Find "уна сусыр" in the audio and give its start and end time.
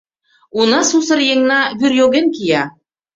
0.59-1.19